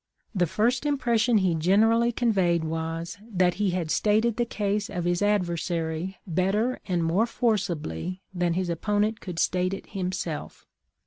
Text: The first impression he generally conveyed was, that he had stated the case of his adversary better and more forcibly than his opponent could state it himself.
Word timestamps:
The 0.33 0.47
first 0.47 0.87
impression 0.87 1.37
he 1.37 1.53
generally 1.53 2.11
conveyed 2.11 2.63
was, 2.63 3.19
that 3.31 3.53
he 3.61 3.69
had 3.69 3.91
stated 3.91 4.35
the 4.37 4.47
case 4.47 4.89
of 4.89 5.03
his 5.03 5.21
adversary 5.21 6.17
better 6.25 6.79
and 6.87 7.03
more 7.03 7.27
forcibly 7.27 8.23
than 8.33 8.53
his 8.55 8.71
opponent 8.71 9.21
could 9.21 9.37
state 9.37 9.75
it 9.75 9.89
himself. 9.91 10.65